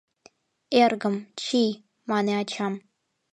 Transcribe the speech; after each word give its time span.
—Эргым, 0.83 1.15
чий,— 1.41 1.71
мане 2.09 2.33
ачам. 2.41 2.73